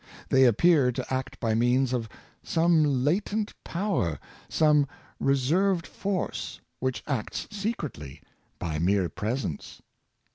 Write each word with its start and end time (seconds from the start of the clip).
They 0.29 0.45
appear 0.45 0.91
to 0.93 1.13
act 1.13 1.39
by 1.39 1.53
means 1.53 1.93
of 1.93 2.09
some 2.41 3.03
latent 3.05 3.53
power, 3.63 4.17
some 4.49 4.87
reserved 5.19 5.85
force, 5.85 6.59
which 6.79 7.03
acts 7.05 7.47
se 7.51 7.73
cretly, 7.75 8.19
by 8.57 8.79
mere 8.79 9.09
presence. 9.09 9.79